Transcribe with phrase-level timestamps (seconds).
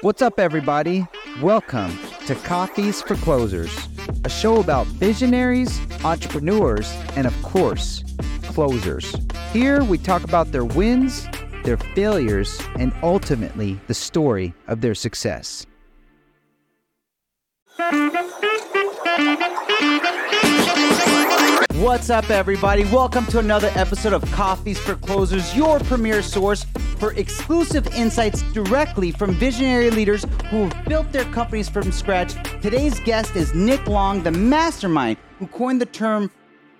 [0.00, 1.06] What's up, everybody?
[1.42, 1.90] Welcome
[2.26, 3.88] to Coffeez for Closers,
[4.24, 8.04] a show about visionaries, entrepreneurs, and of course,
[8.44, 9.14] closers.
[9.52, 11.28] Here we talk about their wins,
[11.64, 15.66] their failures, and ultimately the story of their success.
[21.78, 22.82] What's up, everybody?
[22.86, 26.66] Welcome to another episode of Coffeez for Closers, your premier source
[26.98, 32.34] for exclusive insights directly from visionary leaders who have built their companies from scratch.
[32.60, 36.32] Today's guest is Nick Long, the mastermind who coined the term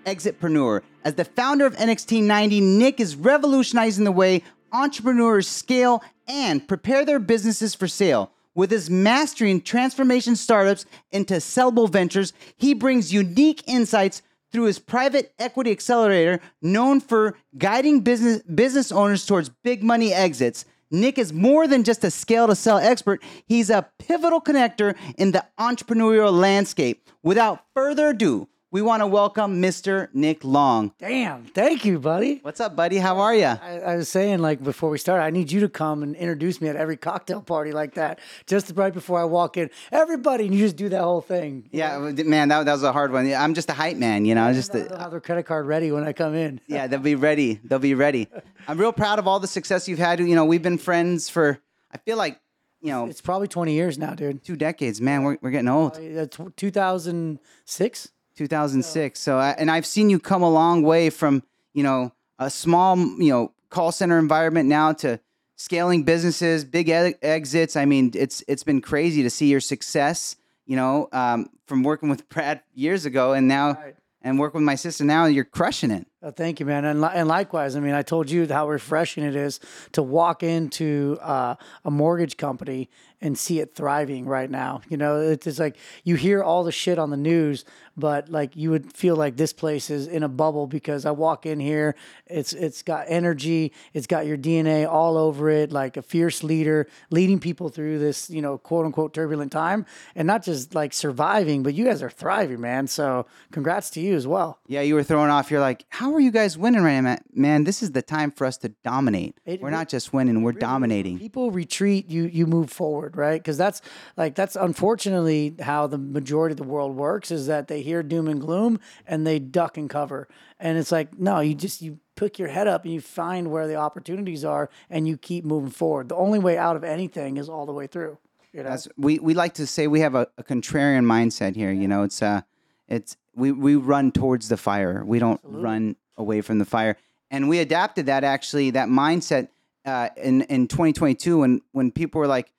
[0.05, 0.83] exitpreneur.
[1.05, 4.43] As the founder of NXT 90, Nick is revolutionizing the way
[4.73, 8.33] entrepreneurs scale and prepare their businesses for sale.
[8.57, 15.33] With his mastering transformation startups into sellable ventures, he brings unique insights through his private
[15.39, 20.65] equity accelerator known for guiding business business owners towards big money exits.
[20.91, 23.23] Nick is more than just a scale to sell expert.
[23.47, 27.07] He's a pivotal connector in the entrepreneurial landscape.
[27.23, 30.09] Without further ado, we want to welcome Mr.
[30.13, 30.93] Nick Long.
[30.99, 32.41] Damn, thank you, buddy.
[32.43, 32.99] What's up, buddy?
[32.99, 33.47] How are you?
[33.47, 36.61] I, I was saying, like, before we start, I need you to come and introduce
[36.61, 39.71] me at every cocktail party like that, just right before I walk in.
[39.91, 41.67] Everybody, and you just do that whole thing.
[41.73, 43.33] Yeah, man, that, that was a hard one.
[43.33, 44.53] I'm just a hype man, you know.
[44.53, 46.61] Just They'll a, have their credit card ready when I come in.
[46.67, 47.61] yeah, they'll be ready.
[47.65, 48.29] They'll be ready.
[48.67, 50.21] I'm real proud of all the success you've had.
[50.21, 51.59] You know, we've been friends for
[51.91, 52.39] I feel like
[52.83, 54.45] you know It's probably 20 years now, dude.
[54.45, 55.01] two decades.
[55.01, 55.97] Man, we're we're getting old.
[55.97, 58.09] Uh, that's 2006.
[58.39, 59.21] 2006.
[59.21, 61.43] So, I, and I've seen you come a long way from
[61.75, 65.21] you know a small you know call center environment now to
[65.57, 67.77] scaling businesses, big exits.
[67.77, 70.37] I mean, it's it's been crazy to see your success.
[70.67, 73.95] You know, um, from working with Brad years ago, and now Right.
[74.23, 76.07] and working with my sister now, and you're crushing it.
[76.23, 76.85] Oh, thank you, man.
[76.85, 79.61] And, li- and likewise, I mean, I told you how refreshing it is
[79.93, 82.91] to walk into uh, a mortgage company
[83.21, 84.81] and see it thriving right now.
[84.89, 87.65] You know, it's just like you hear all the shit on the news,
[87.97, 91.47] but like you would feel like this place is in a bubble because I walk
[91.47, 91.97] in here,
[92.27, 96.87] it's it's got energy, it's got your DNA all over it, like a fierce leader
[97.11, 99.85] leading people through this, you know, quote unquote turbulent time,
[100.15, 102.87] and not just like surviving, but you guys are thriving, man.
[102.87, 104.59] So congrats to you as well.
[104.69, 105.51] Yeah, you were thrown off.
[105.51, 107.19] You're like, how are you guys winning right now?
[107.33, 109.37] Man, this is the time for us to dominate.
[109.45, 111.19] It we're re- not just winning, we're dominating.
[111.19, 113.81] people retreat you you move forward right because that's
[114.17, 118.29] like that's unfortunately how the majority of the world works is that they hear doom
[118.29, 122.39] and gloom and they duck and cover and it's like no you just you pick
[122.39, 126.09] your head up and you find where the opportunities are and you keep moving forward
[126.09, 128.19] the only way out of anything is all the way through
[128.53, 131.71] you know That's, we, we like to say we have a, a contrarian mindset here.
[131.71, 132.43] You know, it's uh,
[132.89, 135.05] it's we, we run towards the fire.
[135.05, 136.97] We don't run away from the fire.
[137.31, 139.49] And we adapted that actually that mindset
[139.85, 142.51] uh, in in 2022 when when people were like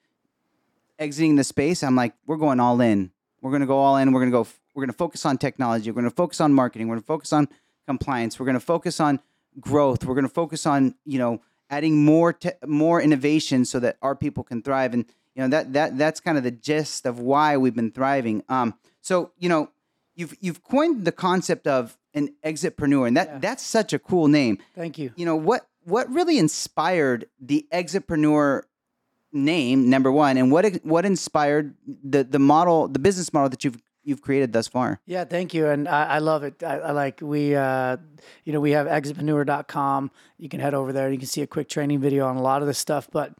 [1.00, 1.82] exiting the space.
[1.84, 3.12] I'm like, we're going all in.
[3.42, 4.12] We're gonna go all in.
[4.12, 4.48] We're gonna go.
[4.76, 5.90] We're gonna focus on technology.
[5.90, 6.88] We're gonna focus on marketing.
[6.88, 7.48] We're gonna focus on
[7.88, 8.40] compliance.
[8.40, 9.20] We're gonna focus on
[9.60, 10.06] growth.
[10.06, 14.44] We're gonna focus on you know adding more te- more innovation so that our people
[14.44, 14.94] can thrive.
[14.94, 15.06] And
[15.36, 18.44] you know that that that's kind of the gist of why we've been thriving.
[18.50, 19.70] Um, so you know,
[20.16, 24.58] you've you've coined the concept of an exitpreneur, and that that's such a cool name.
[24.76, 28.64] thank you You know what what really inspired the exitpreneur
[29.32, 33.82] name number one, and what what inspired the the model, the business model that you've
[34.04, 35.00] you've created thus far?
[35.06, 35.68] Yeah, thank you.
[35.68, 36.64] And I, I love it.
[36.64, 37.98] I, I like we, uh,
[38.44, 40.12] you know, we have exitpreneur.com.
[40.38, 41.12] You can head over there.
[41.12, 43.08] You can see a quick training video on a lot of this stuff.
[43.12, 43.34] But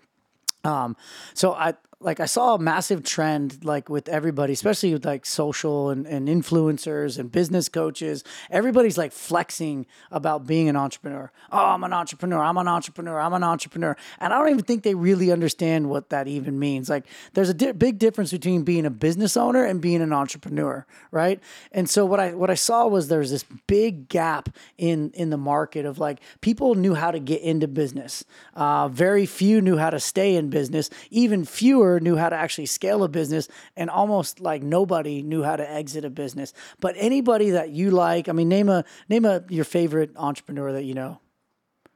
[0.64, 0.96] um,
[1.34, 5.90] so I like I saw a massive trend like with everybody, especially with like social
[5.90, 8.24] and, and influencers and business coaches.
[8.50, 11.30] Everybody's like flexing about being an entrepreneur.
[11.52, 12.42] Oh, I'm an entrepreneur.
[12.42, 13.20] I'm an entrepreneur.
[13.20, 13.98] I'm an entrepreneur.
[14.20, 16.90] And I don't even think they really understand what that even means.
[16.90, 20.86] Like there's a di- big difference between being a business owner and being an entrepreneur,
[21.12, 21.42] right?
[21.74, 25.38] And so what I what I saw was there's this big gap in in the
[25.38, 28.24] market of like people knew how to get into business.
[28.56, 30.90] Uh, very few knew how to stay in business.
[31.10, 33.48] Even fewer knew how to actually scale a business,
[33.78, 36.54] and almost like nobody knew how to exit a business.
[36.82, 40.84] But anybody that you like, I mean, name a name a your favorite entrepreneur that
[40.84, 41.22] you know.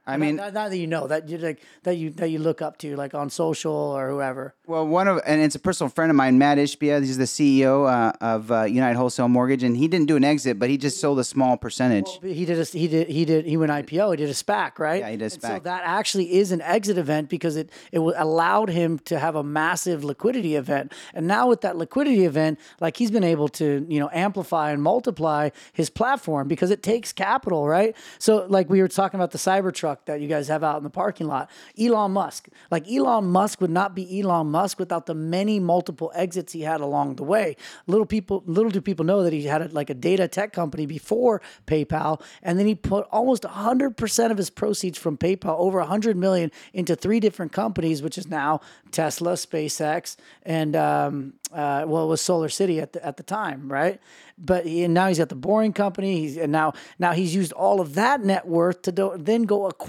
[0.06, 2.62] I mean, not, not that you know that you like that you that you look
[2.62, 4.54] up to, like on social or whoever.
[4.68, 7.00] Well, one of and it's a personal friend of mine, Matt Ishbia.
[7.00, 10.60] He's the CEO uh, of uh, United Wholesale Mortgage, and he didn't do an exit,
[10.60, 12.08] but he just sold a small percentage.
[12.22, 14.12] He did a, he did he did he went IPO.
[14.12, 15.00] He did a SPAC, right?
[15.00, 18.00] Yeah, he did a And so that actually is an exit event because it it
[18.00, 20.92] allowed him to have a massive liquidity event.
[21.14, 24.84] And now with that liquidity event, like he's been able to you know amplify and
[24.84, 27.96] multiply his platform because it takes capital, right?
[28.20, 30.84] So like we were talking about the Cybertruck, truck that you guys have out in
[30.84, 31.50] the parking lot.
[31.80, 32.48] Elon Musk.
[32.72, 36.82] Like Elon Musk would not be Elon Musk without the many multiple exits he had
[36.82, 37.56] along the way.
[37.88, 40.86] Little people, little do people know that he had a, like a data tech company
[40.86, 46.18] before PayPal, and then he put almost 100% of his proceeds from PayPal, over 100
[46.18, 48.62] million, into three different companies, which is now
[48.92, 53.72] Tesla, SpaceX, and um, uh, well, it was Solar City at the at the time,
[53.72, 54.00] right?
[54.38, 56.22] But he, and now he's got the Boring Company.
[56.22, 59.68] He's and now now he's used all of that net worth to do, then go
[59.68, 59.83] acquire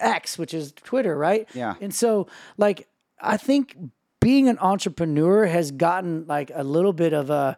[0.00, 1.48] X, which is Twitter, right?
[1.54, 1.74] Yeah.
[1.80, 2.26] And so,
[2.56, 2.88] like,
[3.20, 3.76] I think
[4.20, 7.56] being an entrepreneur has gotten like a little bit of a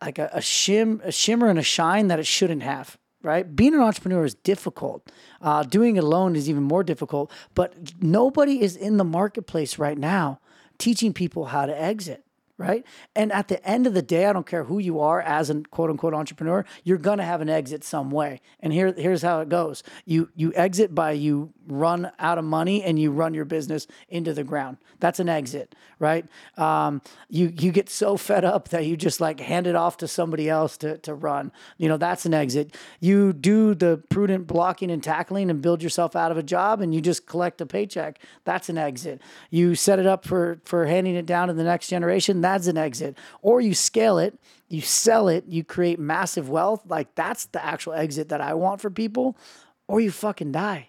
[0.00, 3.56] like a, a shim a shimmer and a shine that it shouldn't have right?
[3.56, 5.10] Being an entrepreneur is difficult.
[5.40, 7.30] Uh, doing it alone is even more difficult.
[7.54, 10.40] But nobody is in the marketplace right now
[10.78, 12.24] teaching people how to exit.
[12.58, 12.84] Right.
[13.14, 15.62] And at the end of the day, I don't care who you are as a
[15.70, 18.40] quote unquote entrepreneur, you're gonna have an exit some way.
[18.58, 19.84] And here, here's how it goes.
[20.04, 24.32] You you exit by you run out of money and you run your business into
[24.32, 24.78] the ground.
[25.00, 26.26] That's an exit, right?
[26.56, 30.08] Um, you you get so fed up that you just like hand it off to
[30.08, 31.52] somebody else to, to run.
[31.76, 32.74] You know, that's an exit.
[33.00, 36.94] You do the prudent blocking and tackling and build yourself out of a job and
[36.94, 38.18] you just collect a paycheck.
[38.44, 39.20] That's an exit.
[39.50, 42.40] You set it up for for handing it down to the next generation.
[42.40, 43.16] That's an exit.
[43.42, 44.38] Or you scale it,
[44.68, 46.82] you sell it, you create massive wealth.
[46.86, 49.36] Like that's the actual exit that I want for people.
[49.86, 50.87] Or you fucking die.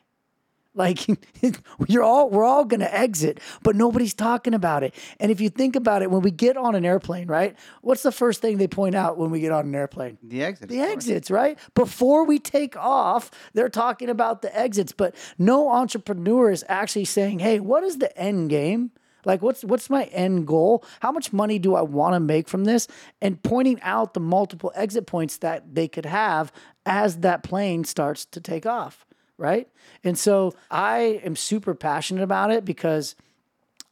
[0.79, 1.05] Like
[1.87, 4.95] you're all we're all going to exit, but nobody's talking about it.
[5.19, 7.55] And if you think about it when we get on an airplane, right?
[7.81, 10.17] What's the first thing they point out when we get on an airplane?
[10.23, 10.69] The exit.
[10.69, 11.59] The exits, right?
[11.75, 17.39] Before we take off, they're talking about the exits, but no entrepreneur is actually saying,
[17.39, 18.91] "Hey, what is the end game?"
[19.25, 20.83] Like what's what's my end goal?
[21.01, 22.87] How much money do I want to make from this?
[23.21, 26.53] And pointing out the multiple exit points that they could have
[26.85, 29.05] as that plane starts to take off,
[29.39, 29.67] right?
[30.03, 33.15] And so I am super passionate about it because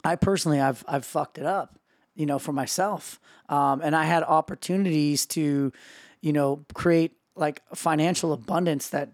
[0.04, 1.80] I personally I've I've fucked it up,
[2.16, 3.20] you know, for myself.
[3.50, 5.72] Um, and I had opportunities to,
[6.22, 9.14] you know, create like financial abundance that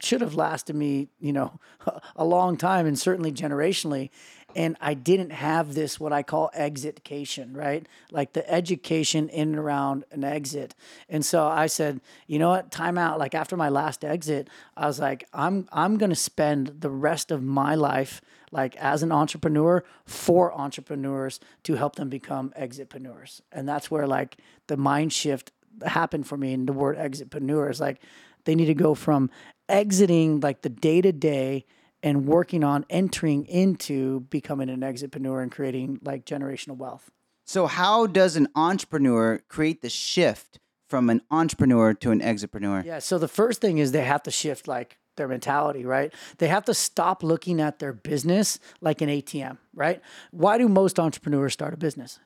[0.00, 1.58] should have lasted me, you know,
[2.16, 4.10] a long time and certainly generationally.
[4.56, 7.86] And I didn't have this, what I call exitcation, right?
[8.10, 10.74] Like the education in and around an exit.
[11.08, 13.18] And so I said, you know what, time out.
[13.18, 17.42] Like after my last exit, I was like, I'm I'm gonna spend the rest of
[17.42, 18.20] my life
[18.50, 23.40] like as an entrepreneur for entrepreneurs to help them become exitpreneurs.
[23.50, 24.36] And that's where like
[24.68, 25.50] the mind shift
[25.84, 26.52] happened for me.
[26.52, 28.00] And the word exitpreneur is like
[28.44, 29.30] they need to go from
[29.68, 31.64] exiting like the day to day
[32.04, 37.10] and working on entering into becoming an exitpreneur and creating like generational wealth.
[37.46, 40.58] So, how does an entrepreneur create the shift
[40.88, 42.84] from an entrepreneur to an exitpreneur?
[42.84, 42.98] Yeah.
[43.00, 46.12] So the first thing is they have to shift like their mentality, right?
[46.38, 50.02] They have to stop looking at their business like an ATM, right?
[50.30, 52.18] Why do most entrepreneurs start a business?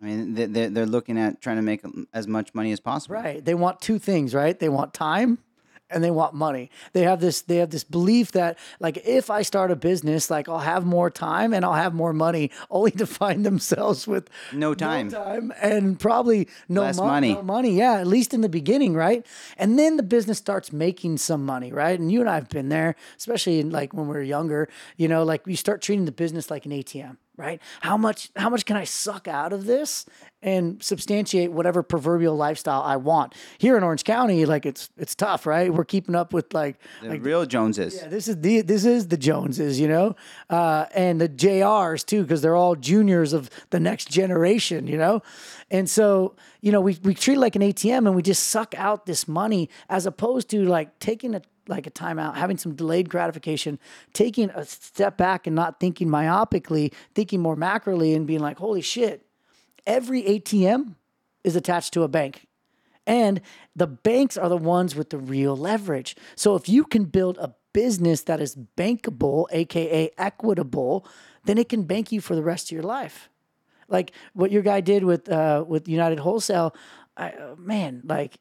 [0.00, 1.82] I mean, they- they're, they're looking at trying to make
[2.12, 3.14] as much money as possible.
[3.16, 3.44] Right.
[3.44, 4.58] They want two things, right?
[4.58, 5.38] They want time
[5.94, 6.70] and they want money.
[6.92, 10.48] They have this they have this belief that like if I start a business, like
[10.48, 14.74] I'll have more time and I'll have more money, only to find themselves with No
[14.74, 15.10] time.
[15.10, 17.34] time and probably no Less mo- money.
[17.34, 19.24] No money, yeah, at least in the beginning, right?
[19.56, 21.98] And then the business starts making some money, right?
[21.98, 25.08] And you and I have been there, especially in like when we were younger, you
[25.08, 27.60] know, like you start treating the business like an ATM right?
[27.80, 30.06] How much how much can i suck out of this
[30.42, 33.34] and substantiate whatever proverbial lifestyle i want?
[33.58, 35.72] Here in orange county like it's it's tough right?
[35.72, 37.96] We're keeping up with like The like real Joneses.
[38.00, 40.16] yeah, this is the this is the Joneses, you know,
[40.50, 45.22] uh, and the JRs too, because they're all juniors of the next generation, you know,
[45.70, 48.74] and so you know we we treat it like an ATM and we just suck
[48.78, 53.08] out this money as opposed to like taking a like a timeout, having some delayed
[53.08, 53.78] gratification,
[54.12, 58.80] taking a step back and not thinking myopically, thinking more macroly, and being like, holy
[58.80, 59.26] shit,
[59.86, 60.94] every ATM
[61.42, 62.46] is attached to a bank.
[63.06, 63.40] And
[63.76, 66.16] the banks are the ones with the real leverage.
[66.36, 71.06] So if you can build a business that is bankable, aka equitable,
[71.44, 73.28] then it can bank you for the rest of your life.
[73.88, 76.74] Like what your guy did with uh, with United Wholesale,
[77.16, 78.38] I, uh, man, like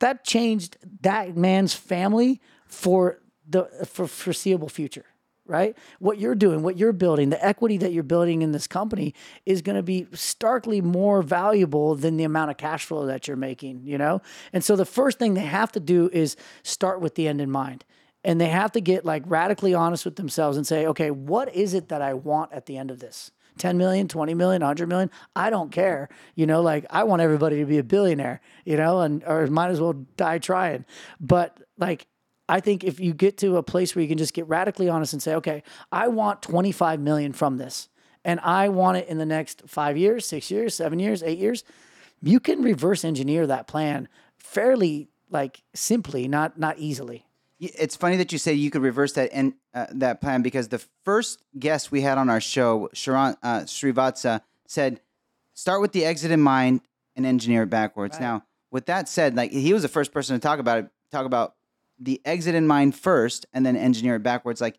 [0.00, 5.04] that changed that man's family for the for foreseeable future
[5.46, 9.12] right what you're doing what you're building the equity that you're building in this company
[9.44, 13.36] is going to be starkly more valuable than the amount of cash flow that you're
[13.36, 14.22] making you know
[14.52, 17.50] and so the first thing they have to do is start with the end in
[17.50, 17.84] mind
[18.22, 21.74] and they have to get like radically honest with themselves and say okay what is
[21.74, 25.10] it that i want at the end of this 10 million, 20 million, 100 million.
[25.36, 26.08] I don't care.
[26.34, 29.70] You know, like I want everybody to be a billionaire, you know, and or might
[29.70, 30.86] as well die trying.
[31.20, 32.06] But like
[32.50, 35.12] I think if you get to a place where you can just get radically honest
[35.12, 37.88] and say, okay, I want 25 million from this,
[38.24, 41.62] and I want it in the next five years, six years, seven years, eight years,
[42.20, 47.24] you can reverse engineer that plan fairly like simply, not not easily.
[47.60, 50.84] It's funny that you say you could reverse that and uh, that plan because the
[51.04, 55.00] first guest we had on our show, Sharon uh, Srivatsa, said,
[55.54, 56.80] "Start with the exit in mind
[57.14, 58.22] and engineer it backwards." Right.
[58.22, 60.90] Now, with that said, like he was the first person to talk about it.
[61.12, 61.54] Talk about
[62.00, 64.60] the exit in mind first, and then engineer it backwards.
[64.60, 64.78] Like,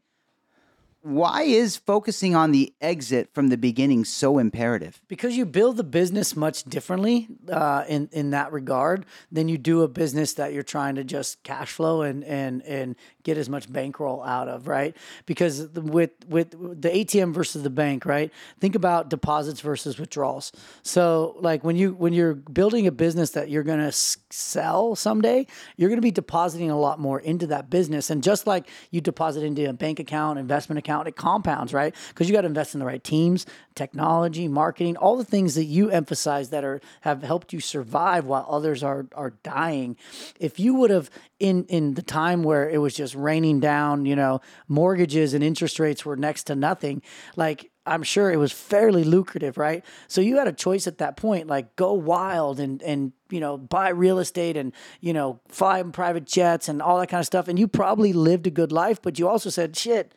[1.04, 5.02] why is focusing on the exit from the beginning so imperative?
[5.08, 9.82] because you build the business much differently uh, in in that regard than you do
[9.82, 13.72] a business that you're trying to just cash flow and and and get as much
[13.72, 14.96] bankroll out of, right?
[15.26, 18.32] Because with with the ATM versus the bank, right?
[18.60, 20.52] Think about deposits versus withdrawals.
[20.84, 23.92] So like when you when you're building a business that you're to
[24.34, 25.46] sell someday,
[25.78, 29.02] you're going to be depositing a lot more into that business, and just like you
[29.02, 31.96] deposit into a bank account, investment account, it compounds, right?
[32.10, 33.46] Because you got to invest in the right teams,
[33.76, 38.46] technology, marketing, all the things that you emphasize that are have helped you survive while
[38.50, 39.98] others are are dying.
[40.40, 41.10] If you would have
[41.40, 45.80] in in the time where it was just raining down, you know, mortgages and interest
[45.80, 47.02] rates were next to nothing,
[47.36, 49.84] like I'm sure it was fairly lucrative, right?
[50.08, 53.58] So you had a choice at that point, like go wild and and you know
[53.58, 57.26] buy real estate and you know fly in private jets and all that kind of
[57.26, 60.14] stuff, and you probably lived a good life, but you also said shit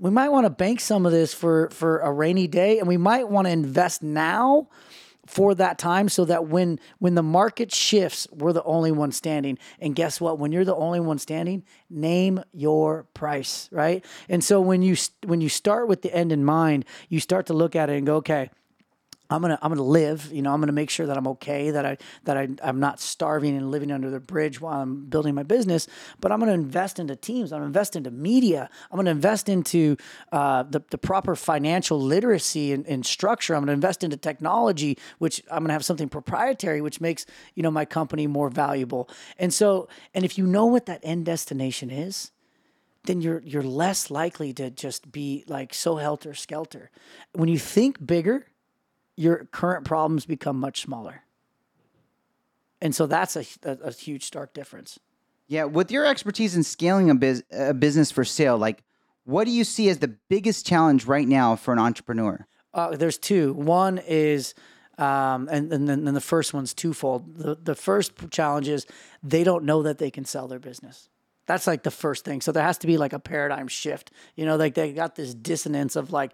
[0.00, 2.96] we might want to bank some of this for for a rainy day and we
[2.96, 4.66] might want to invest now
[5.26, 9.58] for that time so that when when the market shifts we're the only one standing.
[9.78, 10.38] And guess what?
[10.38, 14.04] When you're the only one standing name your price right?
[14.28, 17.54] And so when you when you start with the end in mind you start to
[17.54, 18.50] look at it and go okay
[19.30, 20.30] I'm gonna I'm gonna live.
[20.32, 23.00] You know, I'm gonna make sure that I'm okay, that I that I I'm not
[23.00, 25.86] starving and living under the bridge while I'm building my business.
[26.20, 27.52] But I'm gonna invest into teams.
[27.52, 28.68] I'm gonna invest into media.
[28.90, 29.96] I'm gonna invest into
[30.32, 33.54] uh, the the proper financial literacy and, and structure.
[33.54, 37.70] I'm gonna invest into technology, which I'm gonna have something proprietary, which makes you know
[37.70, 39.08] my company more valuable.
[39.38, 42.32] And so, and if you know what that end destination is,
[43.04, 46.90] then you're you're less likely to just be like so helter skelter.
[47.32, 48.46] When you think bigger
[49.20, 51.22] your current problems become much smaller.
[52.80, 54.98] And so that's a, a, a huge stark difference.
[55.46, 58.82] Yeah, with your expertise in scaling a, biz- a business for sale, like
[59.24, 62.46] what do you see as the biggest challenge right now for an entrepreneur?
[62.72, 63.52] Uh, there's two.
[63.52, 64.54] One is,
[64.96, 67.36] um, and, and then and the first one's twofold.
[67.36, 68.86] The, the first challenge is
[69.22, 71.10] they don't know that they can sell their business.
[71.46, 72.40] That's like the first thing.
[72.40, 74.12] So there has to be like a paradigm shift.
[74.36, 76.32] You know, like they got this dissonance of like,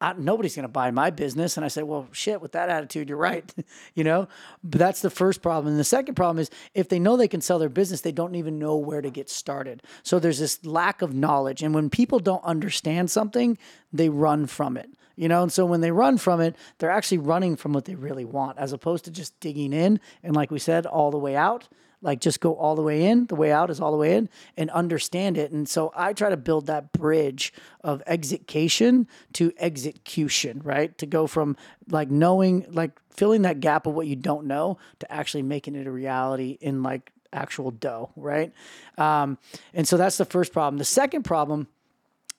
[0.00, 1.56] I, nobody's going to buy my business.
[1.56, 3.52] And I said, well, shit, with that attitude, you're right.
[3.94, 4.28] you know,
[4.64, 5.72] but that's the first problem.
[5.72, 8.34] And the second problem is if they know they can sell their business, they don't
[8.34, 9.82] even know where to get started.
[10.02, 11.62] So there's this lack of knowledge.
[11.62, 13.58] And when people don't understand something,
[13.92, 14.90] they run from it.
[15.16, 17.94] You know, and so when they run from it, they're actually running from what they
[17.94, 21.36] really want, as opposed to just digging in and, like we said, all the way
[21.36, 21.68] out
[22.02, 24.28] like just go all the way in the way out is all the way in
[24.56, 25.50] and understand it.
[25.50, 27.52] And so i try to build that bridge
[27.82, 30.96] of execution to execution right?
[30.98, 31.56] To go from
[31.88, 35.86] like knowing like filling that gap of what you don't know to actually making it
[35.86, 38.52] a reality in like actual dough right?
[38.98, 39.38] Um,
[39.74, 40.78] and so that's the first problem.
[40.78, 41.68] The second problem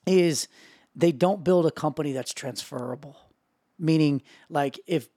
[0.06, 0.48] is
[0.96, 3.16] they don't build a company that's transferable.
[3.80, 5.08] Meaning like if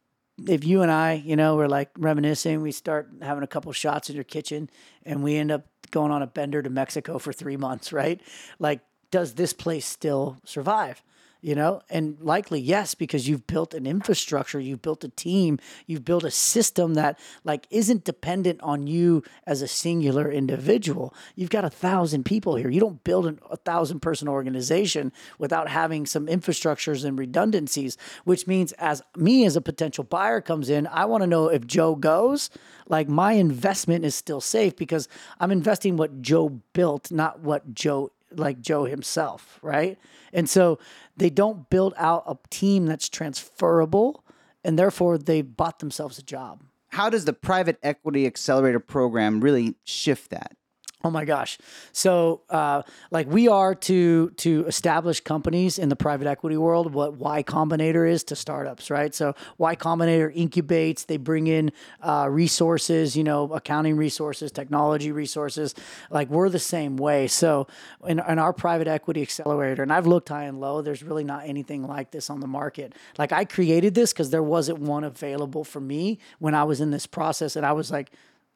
[0.46, 4.08] if you and I, you know, we're like reminiscing, we start having a couple shots
[4.08, 4.68] in your kitchen
[5.04, 8.20] and we end up going on a bender to Mexico for three months, right?
[8.58, 11.02] Like, does this place still survive?
[11.44, 16.02] You know, and likely yes, because you've built an infrastructure, you've built a team, you've
[16.02, 21.12] built a system that like isn't dependent on you as a singular individual.
[21.36, 22.70] You've got a thousand people here.
[22.70, 28.46] You don't build an, a thousand person organization without having some infrastructures and redundancies, which
[28.46, 31.94] means as me as a potential buyer comes in, I want to know if Joe
[31.94, 32.48] goes,
[32.88, 35.08] like my investment is still safe because
[35.38, 39.98] I'm investing what Joe built, not what Joe like Joe himself, right?
[40.32, 40.78] And so
[41.16, 44.24] they don't build out a team that's transferable
[44.64, 46.62] and therefore they bought themselves a job.
[46.88, 50.56] How does the private equity accelerator program really shift that?
[51.04, 51.58] Oh my gosh!
[51.92, 52.80] So, uh,
[53.10, 58.10] like we are to to establish companies in the private equity world, what Y Combinator
[58.10, 59.14] is to startups, right?
[59.14, 61.04] So, Y Combinator incubates.
[61.04, 65.74] They bring in uh, resources, you know, accounting resources, technology resources.
[66.10, 67.26] Like we're the same way.
[67.26, 67.66] So,
[68.06, 70.80] in, in our private equity accelerator, and I've looked high and low.
[70.80, 72.94] There's really not anything like this on the market.
[73.18, 76.92] Like I created this because there wasn't one available for me when I was in
[76.92, 78.10] this process, and I was like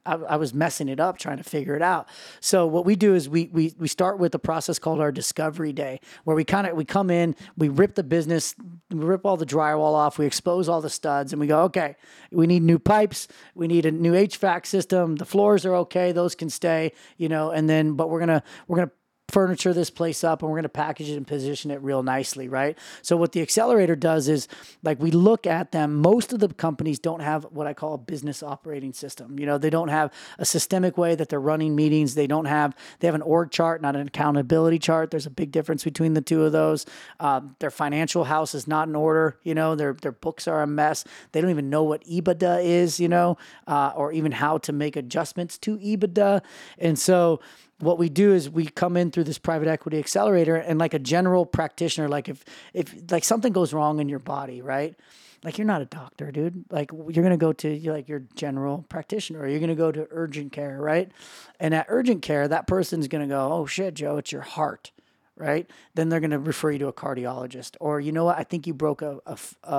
[0.05, 2.07] I, I, was messing it up trying to figure it out.
[2.39, 5.73] So what we do is we we we start with a process called our discovery
[5.73, 8.55] day, where we kind of we come in, we rip the business,
[8.89, 11.95] we rip all the drywall off, we expose all the studs, and we go, okay,
[12.31, 15.17] we need new pipes, we need a new HVAC system.
[15.17, 17.51] The floors are okay; those can stay, you know.
[17.51, 18.91] And then, but we're gonna we're gonna
[19.29, 22.47] furniture this place up and we're going to package it and position it real nicely,
[22.47, 22.77] right?
[23.01, 24.47] So what the accelerator does is
[24.83, 27.97] like we look at them, most of the companies don't have what I call a
[27.97, 29.39] business operating system.
[29.39, 32.15] You know, they don't have a systemic way that they're running meetings.
[32.15, 35.11] They don't have they have an org chart, not an accountability chart.
[35.11, 36.85] There's a big difference between the two of those.
[37.19, 39.39] Um, their financial house is not in order.
[39.43, 41.03] You know, their their books are a mess.
[41.31, 42.99] They don't even know what EBITDA is.
[42.99, 46.41] You know, uh, or even how to make adjustments to EBITDA.
[46.77, 47.39] And so
[47.79, 50.99] what we do is we come in through this private equity accelerator and like a
[50.99, 52.43] general practitioner like if
[52.73, 54.95] if like something goes wrong in your body right?
[55.43, 56.65] Like you're not a doctor dude.
[56.69, 59.39] Like you're gonna go to like your general practitioner.
[59.39, 61.11] Or you're gonna go to urgent care right?
[61.59, 64.91] And at urgent care that person's gonna go oh shit joe it's your heart
[65.39, 65.69] right?
[65.95, 67.77] Then they're going to refer you to a cardiologist.
[67.79, 68.37] Or you know what?
[68.37, 69.37] I think you broke a, a,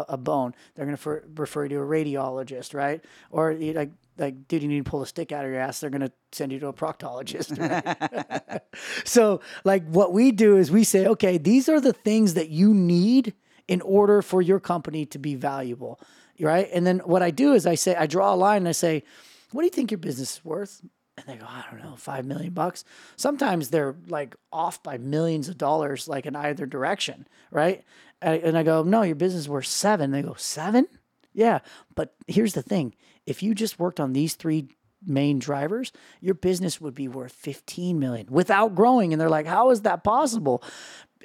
[0.08, 0.54] a bone.
[0.74, 3.04] They're going to refer you to a radiologist right?
[3.30, 3.90] Or like
[4.20, 5.80] like, dude, you need to pull a stick out of your ass.
[5.80, 7.58] They're going to send you to a proctologist.
[7.58, 8.62] Right?
[9.04, 12.74] so, like, what we do is we say, okay, these are the things that you
[12.74, 13.34] need
[13.66, 15.98] in order for your company to be valuable.
[16.38, 16.68] Right.
[16.72, 19.04] And then what I do is I say, I draw a line and I say,
[19.52, 20.82] what do you think your business is worth?
[21.16, 22.84] And they go, I don't know, five million bucks.
[23.16, 27.28] Sometimes they're like off by millions of dollars, like in either direction.
[27.50, 27.84] Right.
[28.22, 30.10] And I go, no, your business is worth seven.
[30.10, 30.86] They go, seven?
[31.32, 31.60] Yeah.
[31.94, 32.94] But here's the thing
[33.26, 34.68] if you just worked on these three
[35.06, 39.12] main drivers, your business would be worth 15 million without growing.
[39.12, 40.62] And they're like, how is that possible?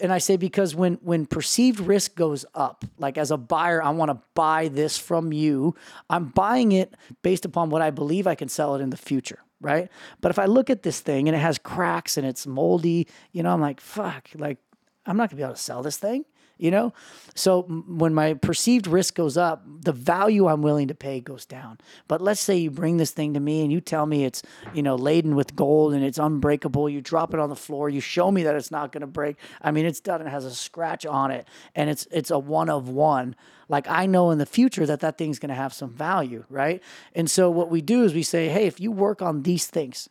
[0.01, 3.91] And I say because when when perceived risk goes up, like as a buyer, I
[3.91, 5.75] want to buy this from you.
[6.09, 9.39] I'm buying it based upon what I believe I can sell it in the future,
[9.61, 9.89] right?
[10.19, 13.41] But if I look at this thing and it has cracks and it's moldy, you
[13.41, 14.57] know, I'm like, fuck, like
[15.05, 16.25] I'm not gonna be able to sell this thing
[16.57, 16.93] you know?
[17.35, 21.77] So when my perceived risk goes up the value i'm willing to pay goes down.
[22.07, 24.41] But let's say you bring this thing to me and you tell me it's
[24.73, 28.01] you know laden with gold and it's unbreakable you drop it on the floor you
[28.01, 29.37] show me that it's not going to break.
[29.61, 32.69] I mean it's done it has a scratch on it and it's it's a one
[32.69, 33.35] of one.
[33.67, 36.81] Like i know in the future that that thing's going to have some value right?
[37.13, 40.09] And so what we do is we say hey if you work on these things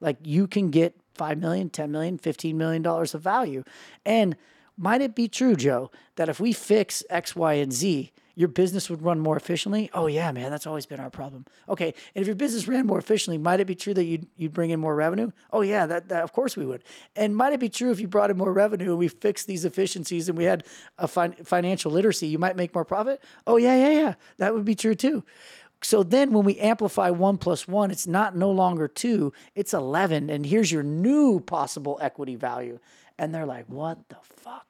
[0.00, 3.64] like you can get 5 million 10 million 15 million dollars of value.
[4.04, 4.36] And
[4.76, 8.90] might it be true, Joe, that if we fix X, Y, and Z, your business
[8.90, 9.88] would run more efficiently?
[9.94, 11.46] Oh yeah, man, that's always been our problem.
[11.70, 14.52] Okay, and if your business ran more efficiently, might it be true that you'd you'd
[14.52, 15.30] bring in more revenue?
[15.52, 16.84] Oh yeah, that, that of course we would.
[17.16, 19.64] And might it be true if you brought in more revenue and we fixed these
[19.64, 20.64] efficiencies and we had
[20.98, 23.22] a fin- financial literacy, you might make more profit?
[23.46, 25.24] Oh yeah, yeah, yeah, that would be true too.
[25.82, 30.30] So then when we amplify one plus one, it's not no longer two, it's 11.
[30.30, 32.80] And here's your new possible equity value.
[33.18, 34.65] And they're like, what the fuck?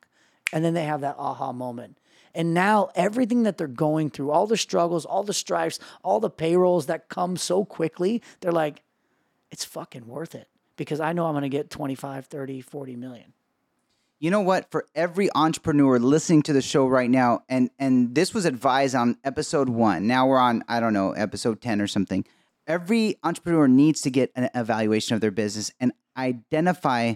[0.53, 1.99] And then they have that aha moment.
[2.35, 6.31] And now everything that they're going through, all the struggles, all the strifes, all the
[6.31, 8.83] payrolls that come so quickly, they're like,
[9.51, 13.33] it's fucking worth it because I know I'm going to get 25, 30, 40 million.
[14.19, 14.71] You know what?
[14.71, 19.19] For every entrepreneur listening to the show right now, and and this was advised on
[19.25, 20.07] episode one.
[20.07, 22.25] Now we're on, I don't know, episode 10 or something.
[22.67, 27.15] Every entrepreneur needs to get an evaluation of their business and identify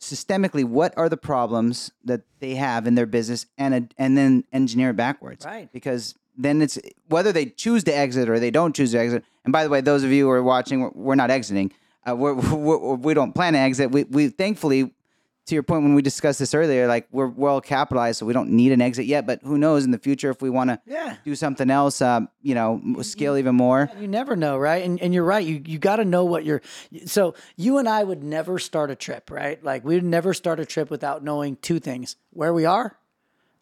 [0.00, 4.90] systemically what are the problems that they have in their business and and then engineer
[4.90, 5.44] it backwards.
[5.44, 5.70] Right.
[5.72, 9.52] Because then it's whether they choose to exit or they don't choose to exit and
[9.52, 11.72] by the way those of you who are watching we're, we're not exiting.
[12.08, 13.90] Uh, we're, we're, we do not plan to exit.
[13.90, 14.94] We, we thankfully
[15.48, 18.50] to your point when we discussed this earlier, like we're well capitalized, so we don't
[18.50, 19.26] need an exit yet.
[19.26, 21.16] But who knows in the future if we want to yeah.
[21.24, 23.90] do something else, uh, you know, scale you, even more.
[23.98, 24.84] You never know, right?
[24.84, 25.44] And and you're right.
[25.44, 26.62] You you got to know what you're.
[27.06, 29.62] So you and I would never start a trip, right?
[29.62, 32.98] Like we'd never start a trip without knowing two things: where we are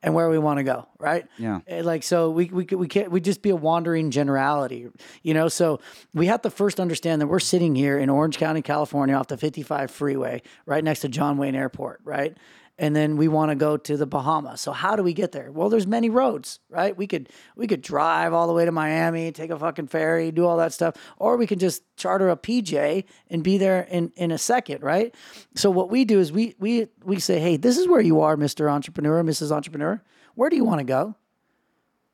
[0.07, 1.27] and where we want to go, right?
[1.37, 1.61] Yeah.
[1.67, 4.87] Eh, like so, we we we can't we just be a wandering generality,
[5.25, 5.49] you know.
[5.49, 5.81] So
[6.15, 9.37] we have to first understand that we're sitting here in Orange County, California, off the
[9.37, 12.37] 55 freeway, right next to John Wayne Airport, right?
[12.79, 14.61] And then we want to go to the Bahamas.
[14.61, 15.51] So how do we get there?
[15.51, 16.97] Well, there's many roads, right?
[16.97, 20.47] We could we could drive all the way to Miami, take a fucking ferry, do
[20.47, 24.31] all that stuff, or we can just charter a PJ and be there in in
[24.31, 25.15] a second, right?
[25.55, 28.37] So what we do is we we we say, "Hey, this is where you are,
[28.37, 28.71] Mr.
[28.71, 29.51] Entrepreneur, Mrs.
[29.51, 30.03] Entrepreneur.
[30.35, 31.17] Where do you want to go?"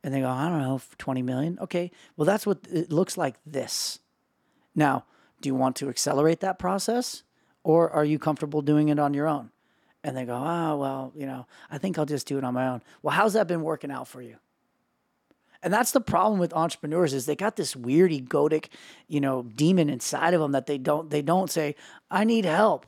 [0.04, 1.90] And they go, "I don't know, 20 million." Okay.
[2.16, 3.98] Well, that's what it looks like this.
[4.74, 5.04] Now,
[5.40, 7.24] do you want to accelerate that process
[7.64, 9.50] or are you comfortable doing it on your own?
[10.04, 12.68] And they go, oh, well, you know, I think I'll just do it on my
[12.68, 12.82] own.
[13.02, 14.36] Well, how's that been working out for you?
[15.62, 18.70] And that's the problem with entrepreneurs is they got this weird egotic,
[19.06, 21.76] you know, demon inside of them that they don't they don't say,
[22.10, 22.84] "I need help."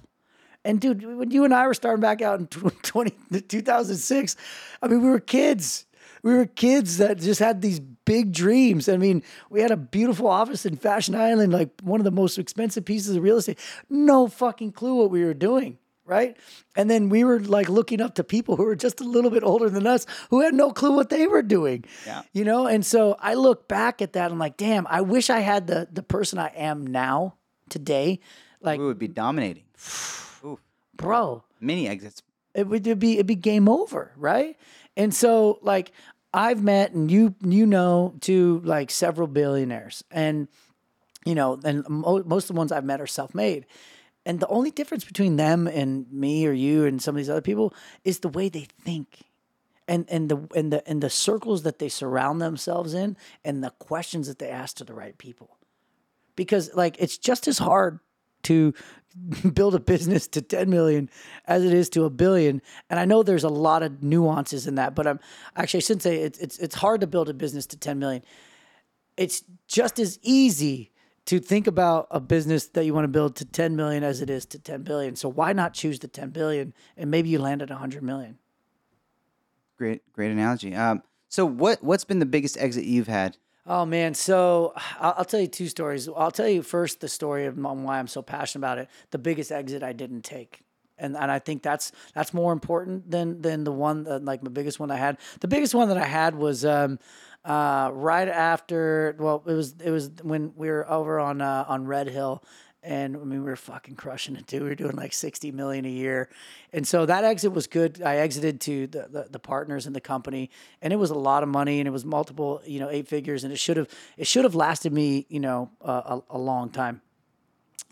[0.65, 2.47] And dude, when you and I were starting back out in
[2.83, 4.37] 20, 2006,
[4.83, 5.87] I mean, we were kids.
[6.25, 8.89] We were kids that just had these big dreams.
[8.89, 12.39] I mean, we had a beautiful office in Fashion Island, like one of the most
[12.39, 13.59] expensive pieces of real estate.
[13.91, 16.37] No fucking clue what we were doing right?
[16.77, 19.43] And then we were like looking up to people who were just a little bit
[19.43, 21.85] older than us who had no clue what they were doing.
[22.07, 22.23] Yeah.
[22.33, 25.31] You know, and so I look back at that and I'm like, damn, I wish
[25.31, 27.35] I had the the person I am now
[27.69, 28.21] today.
[28.61, 29.65] Like We would be dominating.
[30.45, 30.59] Ooh,
[30.97, 32.23] bro, mini exits.
[32.55, 34.57] it would it'd be it'd be game over, right?
[34.97, 35.93] And so like
[36.33, 40.49] I've met and you you know to like several billionaires and
[41.25, 43.67] you know and mo- most of the ones I've met are self-made.
[44.27, 47.43] And the only difference between them and me or you and some of these other
[47.43, 49.23] people is the way they think.
[49.87, 53.69] And and the and the and the circles that they surround themselves in and the
[53.71, 55.59] questions that they ask to the right people
[56.37, 58.01] because like it's just as hard
[58.45, 58.75] to
[59.53, 61.09] build a business to 10 million
[61.47, 62.61] as it is to a billion
[62.91, 65.21] and i know there's a lot of nuances in that but i'm
[65.57, 68.23] actually i shouldn't say it's it's, it's hard to build a business to 10 million
[69.17, 70.91] it's just as easy
[71.27, 74.31] to think about a business that you want to build to 10 million as it
[74.31, 77.63] is to 10 billion so why not choose the 10 billion and maybe you land
[77.63, 78.39] at 100 million
[79.77, 80.75] Great, great analogy.
[80.75, 83.37] Um, so what what's been the biggest exit you've had?
[83.67, 86.09] Oh man, so I'll, I'll tell you two stories.
[86.09, 88.89] I'll tell you first the story of why I'm so passionate about it.
[89.11, 90.63] The biggest exit I didn't take,
[90.97, 94.51] and and I think that's that's more important than than the one that, like the
[94.51, 95.19] biggest one I had.
[95.41, 97.01] The biggest one that I had was um,
[97.45, 99.15] uh, right after.
[99.19, 102.43] Well, it was it was when we were over on uh, on Red Hill.
[102.87, 104.63] And I mean, we were fucking crushing it too.
[104.63, 106.29] We were doing like sixty million a year,
[106.71, 108.03] and so that exit was good.
[108.03, 110.51] I exited to the, the, the partners in the company,
[110.83, 113.43] and it was a lot of money, and it was multiple, you know, eight figures,
[113.43, 116.69] and it should have it should have lasted me, you know, a, a, a long
[116.69, 117.01] time.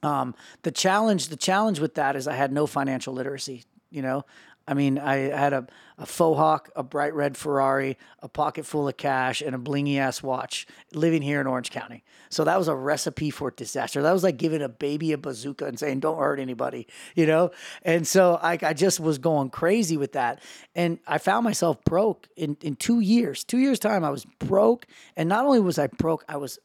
[0.03, 3.65] Um, the challenge, the challenge with that is I had no financial literacy.
[3.91, 4.27] You know,
[4.66, 5.66] I mean, I had a,
[5.98, 9.98] a faux hawk, a bright red Ferrari, a pocket full of cash, and a blingy
[9.98, 12.05] ass watch living here in Orange County.
[12.29, 14.03] So that was a recipe for disaster.
[14.03, 17.51] That was like giving a baby a bazooka and saying, don't hurt anybody, you know?
[17.83, 20.40] And so I, I just was going crazy with that.
[20.75, 23.44] And I found myself broke in, in two years.
[23.44, 24.87] Two years' time, I was broke.
[25.16, 26.59] And not only was I broke, I was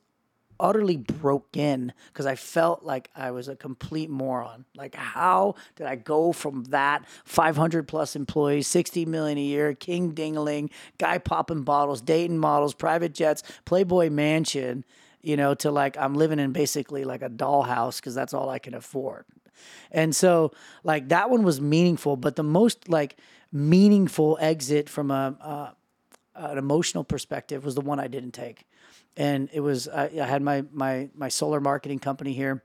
[0.59, 4.65] utterly broken because I felt like I was a complete moron.
[4.75, 10.13] Like, how did I go from that 500 plus employees, 60 million a year, king
[10.13, 14.85] dingling, guy popping bottles, dating models, private jets, Playboy mansion,
[15.21, 18.59] you know, to like I'm living in basically like a dollhouse because that's all I
[18.59, 19.25] can afford.
[19.91, 20.51] And so,
[20.83, 23.17] like, that one was meaningful, but the most like
[23.51, 25.71] meaningful exit from a, uh,
[26.35, 28.65] an emotional perspective was the one I didn't take
[29.17, 32.63] and it was I, I had my my my solar marketing company here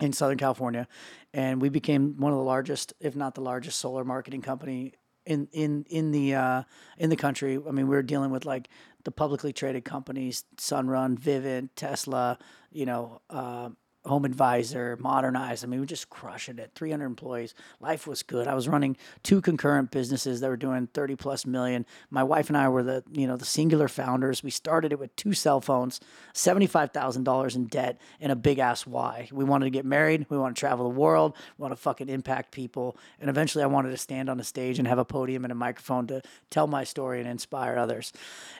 [0.00, 0.88] in Southern California,
[1.32, 4.94] and we became one of the largest, if not the largest, solar marketing company
[5.26, 6.62] in in in the uh,
[6.96, 7.56] in the country.
[7.56, 8.68] I mean, we were dealing with like
[9.04, 12.38] the publicly traded companies, Sunrun, Vivint, Tesla,
[12.72, 13.20] you know.
[13.30, 13.70] Uh,
[14.08, 15.62] Home Advisor, Modernize.
[15.62, 16.72] I mean, we were just crushing it.
[16.74, 17.54] 300 employees.
[17.80, 18.48] Life was good.
[18.48, 21.86] I was running two concurrent businesses that were doing 30 plus million.
[22.10, 24.42] My wife and I were the, you know, the singular founders.
[24.42, 26.00] We started it with two cell phones,
[26.34, 29.28] $75,000 in debt, and a big ass why.
[29.30, 30.26] We wanted to get married.
[30.28, 31.36] We want to travel the world.
[31.56, 32.96] We want to fucking impact people.
[33.20, 35.54] And eventually I wanted to stand on a stage and have a podium and a
[35.56, 38.12] microphone to tell my story and inspire others.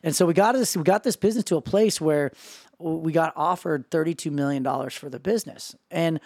[0.02, 2.32] And so we got this, we got this business to a place where
[2.78, 5.74] we got offered $32 million for the business.
[5.90, 6.20] And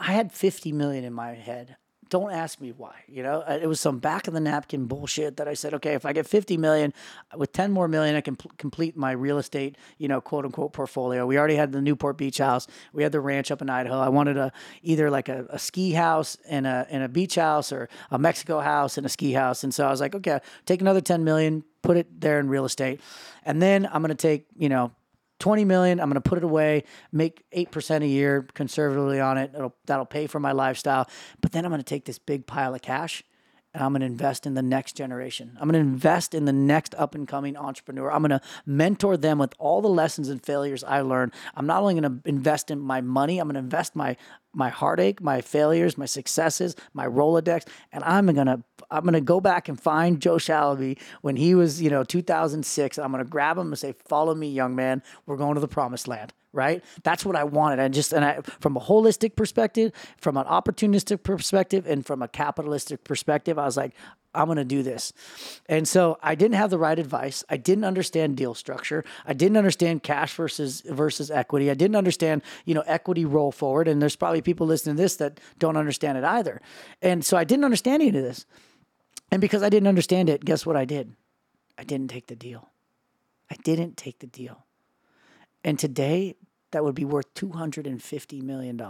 [0.00, 1.76] I, had 50 million in my head.
[2.08, 2.94] Don't ask me why.
[3.06, 5.92] You know, Uh, it was some back of the napkin bullshit that I said, okay,
[5.92, 6.94] if I get 50 million,
[7.36, 10.72] with 10 more million, I can pl- complete my real estate, you know, quote unquote
[10.72, 11.26] portfolio.
[11.26, 12.66] We already had the Newport Beach house.
[12.94, 13.98] We had the ranch up in Idaho.
[13.98, 17.72] I wanted a either like a, a ski house and a and a beach house
[17.72, 19.62] or a Mexico house and a ski house.
[19.62, 22.64] And so I was like, okay, take another 10 million, put it there in real
[22.64, 23.02] estate.
[23.44, 24.92] And then I'm going to take, you know,
[25.38, 29.52] 20 million i'm going to put it away make 8% a year conservatively on it.
[29.54, 31.08] It'll, that'll pay for my lifestyle.
[31.40, 33.22] But then i'm going to take this big pile of cash
[33.74, 35.56] and i'm going to invest in the next generation.
[35.60, 38.10] I'm going to invest in the next up and coming entrepreneur.
[38.10, 41.32] I'm going to mentor them with all the lessons and failures i learned.
[41.54, 44.16] I'm not only going to invest in my money i'm going to invest my
[44.54, 49.68] my heartache my failures my successes my rolodex and i'm to i'm to go back
[49.68, 53.78] and find joe shalaby when he was you know 2006 i'm to grab him and
[53.78, 55.02] say follow me young man.
[55.26, 58.40] We're going to the promised land right that's what i wanted i just and i
[58.60, 63.76] from a holistic perspective from an opportunistic perspective and from a capitalistic perspective i was
[63.76, 63.94] like
[64.34, 65.12] I'm going to do this.
[65.66, 67.44] And so I didn't have the right advice.
[67.48, 69.04] I didn't understand deal structure.
[69.26, 71.70] I didn't understand cash versus versus equity.
[71.70, 73.88] I didn't understand, you know, equity roll forward.
[73.88, 76.60] And there's probably people listening to this that don't understand it either.
[77.00, 78.46] And so I didn't understand any of this.
[79.30, 81.14] And because I didn't understand it, guess what I did?
[81.76, 82.68] I didn't take the deal.
[83.50, 84.66] I didn't take the deal.
[85.64, 86.36] And today,
[86.72, 88.80] that would be worth $250 million.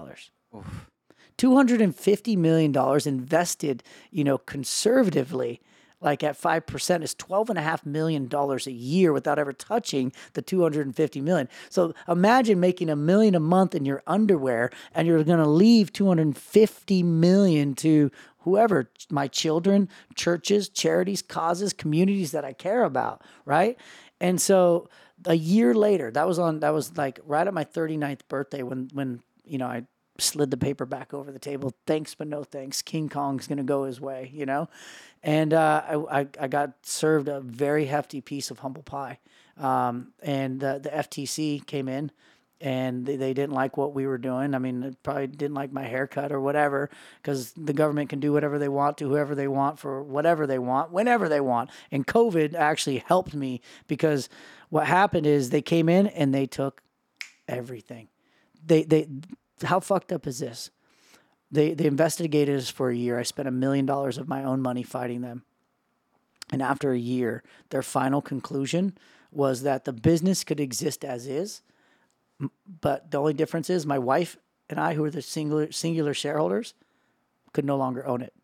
[0.56, 0.90] Oof.
[1.38, 2.74] $250 million
[3.06, 5.60] invested, you know, conservatively,
[6.00, 11.48] like at 5% is $12.5 million a year without ever touching the 250 million.
[11.70, 15.92] So imagine making a million a month in your underwear and you're going to leave
[15.92, 23.76] 250 million to whoever, my children, churches, charities, causes, communities that I care about, right?
[24.20, 24.88] And so
[25.24, 28.90] a year later, that was on that was like right at my 39th birthday when
[28.92, 29.84] when you know I
[30.18, 31.72] slid the paper back over the table.
[31.86, 32.82] Thanks, but no thanks.
[32.82, 34.68] King Kong's gonna go his way, you know,
[35.22, 39.18] and uh, I, I, I got served a very hefty piece of humble pie,
[39.56, 42.10] um, and the the FTC came in.
[42.60, 44.52] And they, didn't like what we were doing.
[44.52, 46.90] I mean, probably didn't like my haircut or whatever,
[47.22, 50.58] because the government can do whatever they want to whoever they want for whatever they
[50.58, 51.70] want, whenever they want.
[51.92, 54.28] And COVID actually helped me because
[54.70, 56.82] what happened is they came in and they took
[57.46, 58.08] everything.
[58.66, 59.08] They they
[59.62, 60.70] how fucked up is this?
[61.50, 63.18] They they investigated us for a year.
[63.18, 65.44] I spent a million dollars of my own money fighting them.
[66.50, 68.96] And after a year, their final conclusion
[69.30, 71.62] was that the business could exist as is,
[72.80, 74.36] but the only difference is my wife
[74.70, 76.74] and I, who are the singular singular shareholders,
[77.52, 78.34] could no longer own it.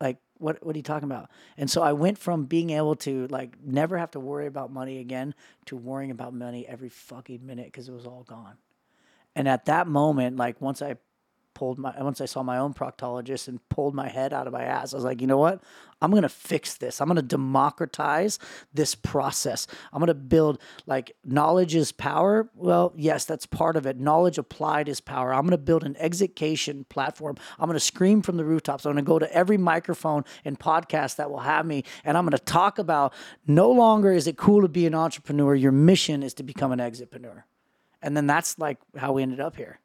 [0.00, 1.30] Like what what are you talking about?
[1.56, 4.98] And so I went from being able to like never have to worry about money
[4.98, 5.34] again
[5.66, 8.56] to worrying about money every fucking minute because it was all gone.
[9.36, 10.96] And at that moment, like once I
[11.54, 14.64] pulled my once I saw my own proctologist and pulled my head out of my
[14.64, 15.62] ass, I was like, you know what?
[16.02, 17.00] I'm gonna fix this.
[17.00, 18.38] I'm gonna democratize
[18.74, 19.66] this process.
[19.92, 22.50] I'm gonna build like knowledge is power.
[22.54, 23.98] Well, yes, that's part of it.
[23.98, 25.32] Knowledge applied is power.
[25.32, 27.36] I'm gonna build an education platform.
[27.58, 28.84] I'm gonna scream from the rooftops.
[28.84, 32.38] I'm gonna go to every microphone and podcast that will have me, and I'm gonna
[32.38, 33.14] talk about
[33.46, 35.54] no longer is it cool to be an entrepreneur.
[35.54, 37.44] Your mission is to become an exitpreneur
[38.04, 39.80] and then that's like how we ended up here.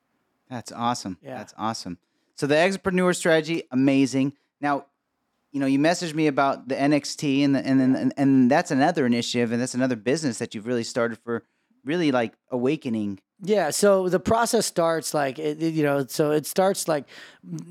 [0.50, 1.18] That's awesome.
[1.22, 1.38] Yeah.
[1.38, 1.98] That's awesome.
[2.36, 4.34] So the exitpreneur strategy, amazing.
[4.62, 4.86] Now,
[5.52, 8.72] you know, you messaged me about the NXT and the, and then and, and that's
[8.72, 11.44] another initiative and that's another business that you've really started for
[11.84, 16.90] really like awakening yeah, so the process starts like it, you know, so it starts
[16.90, 17.06] like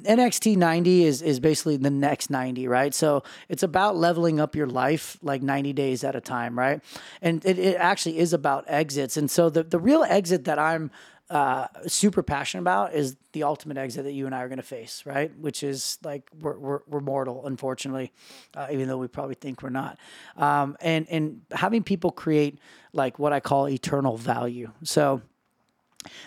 [0.04, 2.94] NXT 90 is is basically the next 90, right?
[2.94, 6.80] So it's about leveling up your life like 90 days at a time, right?
[7.20, 9.18] And it, it actually is about exits.
[9.18, 10.90] And so the the real exit that I'm
[11.30, 14.62] uh, super passionate about is the ultimate exit that you and I are going to
[14.62, 15.36] face, right?
[15.38, 18.12] Which is like we're, we're, we're mortal, unfortunately,
[18.56, 19.98] uh, even though we probably think we're not.
[20.36, 22.58] Um, and and having people create
[22.92, 24.70] like what I call eternal value.
[24.84, 25.22] So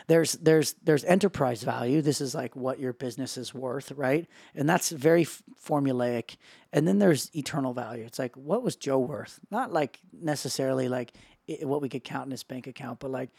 [0.08, 4.68] there's there's there's enterprise value this is like what your business is worth right and
[4.68, 6.36] that's very f- formulaic
[6.74, 11.14] and then there's eternal value it's like what was joe worth not like necessarily like
[11.48, 13.30] it, what we could count in his bank account but like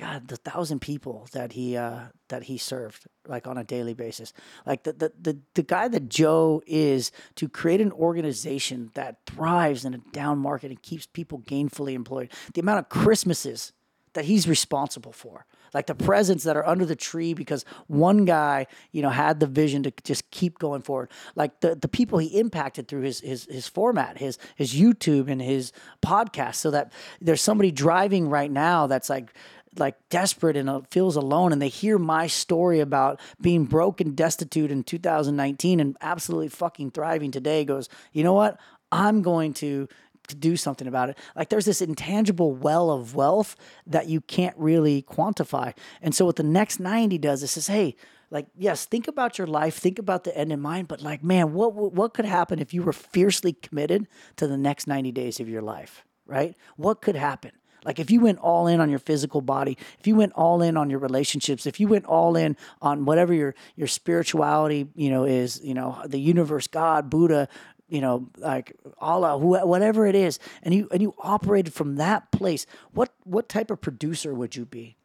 [0.00, 4.32] god the thousand people that he uh that he served like on a daily basis
[4.64, 9.84] like the the the, the guy that joe is to create an organization that thrives
[9.84, 13.72] in a down market and keeps people gainfully employed the amount of christmases
[14.14, 18.66] that he's responsible for like the presents that are under the tree because one guy,
[18.92, 21.10] you know, had the vision to just keep going forward.
[21.34, 25.40] Like the, the people he impacted through his, his, his format, his, his YouTube and
[25.40, 29.32] his podcast, so that there's somebody driving right now that's like,
[29.76, 34.16] like desperate and uh, feels alone and they hear my story about being broke and
[34.16, 38.58] destitute in 2019 and absolutely fucking thriving today goes you know what
[38.90, 39.86] i'm going to
[40.30, 41.18] to do something about it.
[41.36, 43.56] Like there's this intangible well of wealth
[43.86, 45.76] that you can't really quantify.
[46.00, 47.96] And so what the next 90 does is says, hey,
[48.30, 51.52] like yes, think about your life, think about the end in mind, but like man,
[51.52, 54.06] what what could happen if you were fiercely committed
[54.36, 56.56] to the next 90 days of your life, right?
[56.76, 57.50] What could happen?
[57.84, 60.76] Like if you went all in on your physical body, if you went all in
[60.76, 65.24] on your relationships, if you went all in on whatever your your spirituality, you know,
[65.24, 67.48] is, you know, the universe, God, Buddha,
[67.88, 72.66] you know, like Allah, whatever it is, and you and you operated from that place,
[72.92, 74.96] what what type of producer would you be?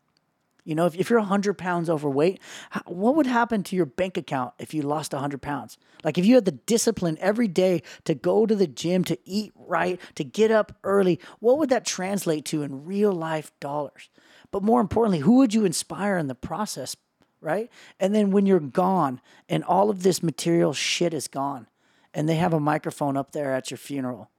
[0.66, 2.42] You know, if, if you're 100 pounds overweight,
[2.86, 5.78] what would happen to your bank account if you lost 100 pounds?
[6.04, 9.54] Like if you had the discipline every day to go to the gym, to eat
[9.56, 14.10] right, to get up early, what would that translate to in real life dollars?
[14.52, 16.98] But more importantly, who would you inspire in the process,
[17.42, 17.70] right?
[18.00, 21.68] And then when you're gone and all of this material shit is gone,
[22.12, 24.32] and they have a microphone up there at your funeral,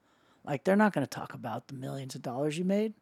[0.44, 2.94] like they're not to talk about the millions of dollars you made.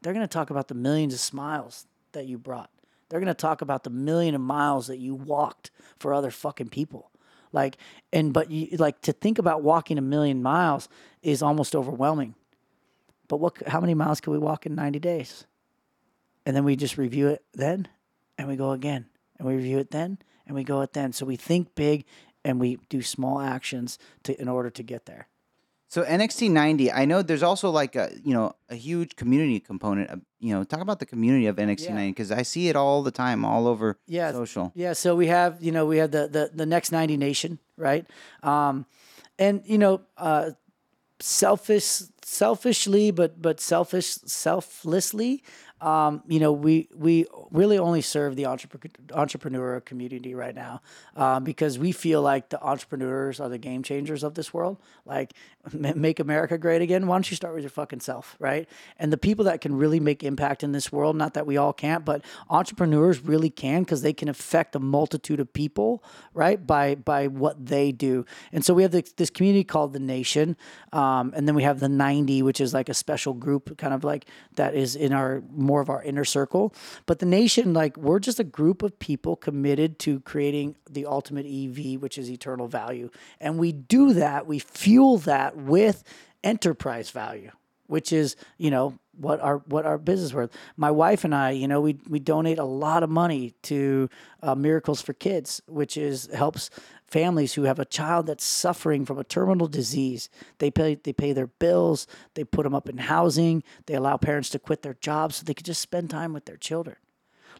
[0.00, 2.70] They're to talk about the millions of smiles that you brought.
[3.08, 6.70] They're going to talk about the million of miles that you walked for other fucking
[6.70, 7.10] people.
[7.52, 7.76] Like,
[8.12, 10.88] and but you like to think about walking a million miles
[11.22, 12.34] is almost overwhelming.
[13.28, 13.62] But what?
[13.68, 15.46] How many miles can we walk in ninety days?
[16.44, 17.86] And then we just review it then,
[18.36, 19.06] and we go again,
[19.38, 21.12] and we review it then, and we go it then.
[21.12, 22.04] So we think big,
[22.44, 25.28] and we do small actions to in order to get there.
[25.94, 30.10] So NXT 90, I know there's also like a you know a huge community component.
[30.10, 31.94] Of, you know, talk about the community of NXT Yeah.
[31.94, 34.72] 90 because I see it all the time, all over Yeah, social.
[34.74, 38.04] Yeah, so we have you know we have the the the next ninety nation, right?
[38.42, 38.86] Um,
[39.38, 40.50] and you know, uh,
[41.20, 45.44] selfish, selfishly, but but selfish, selflessly.
[45.84, 50.80] Um, you know, we we really only serve the entrepreneur entrepreneur community right now
[51.14, 54.78] um, because we feel like the entrepreneurs are the game changers of this world.
[55.04, 55.34] Like,
[55.74, 57.06] ma- make America great again.
[57.06, 58.66] Why don't you start with your fucking self, right?
[58.98, 61.74] And the people that can really make impact in this world, not that we all
[61.74, 66.66] can't, but entrepreneurs really can because they can affect a multitude of people, right?
[66.66, 68.24] By by what they do.
[68.52, 70.56] And so we have this, this community called the Nation,
[70.94, 74.02] um, and then we have the 90, which is like a special group, kind of
[74.02, 76.74] like that is in our more of our inner circle.
[77.06, 81.46] But the Nation, like we're just a group of people committed to creating the ultimate
[81.46, 83.10] EV, which is eternal value,
[83.40, 84.46] and we do that.
[84.46, 86.04] We fuel that with
[86.42, 87.50] enterprise value
[87.86, 90.50] which is you know what our what our business worth.
[90.76, 94.08] My wife and I, you know, we we donate a lot of money to
[94.42, 96.70] uh, Miracles for Kids, which is helps
[97.14, 100.28] families who have a child that's suffering from a terminal disease.
[100.58, 104.50] They pay they pay their bills, they put them up in housing, they allow parents
[104.50, 106.96] to quit their jobs so they could just spend time with their children.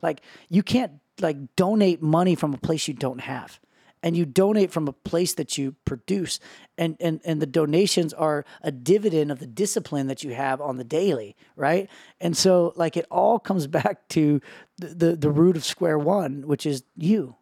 [0.02, 3.60] Like you can't like donate money from a place you don't have.
[4.02, 6.40] And you donate from a place that you produce.
[6.76, 10.78] And, and and the donations are a dividend of the discipline that you have on
[10.78, 11.88] the daily, right?
[12.20, 14.40] And so like it all comes back to
[14.78, 17.36] the, the, the root of square one, which is you.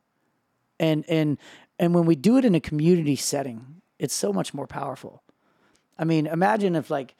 [0.78, 1.38] And and
[1.78, 5.22] and when we do it in a community setting, it's so much more powerful.
[5.98, 7.14] I mean, imagine if like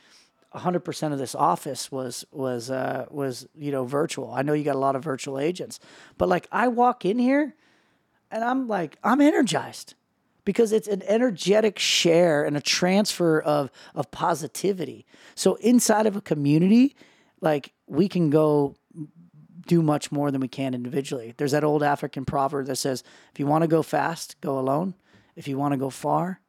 [0.55, 4.33] 100% of this office was was uh, was you know virtual.
[4.33, 5.81] I know you got a lot of virtual agents,
[6.19, 7.55] but like I walk in here
[8.31, 9.95] and I'm like I'm energized
[10.45, 15.07] because it's an energetic share and a transfer of of positivity.
[15.35, 16.97] So inside of a community,
[17.41, 18.77] like we can go
[19.66, 21.35] do much more than we can individually.
[21.37, 24.94] There's that old African proverb that says, if you want to go fast, go alone.
[25.37, 26.40] If you want to go far,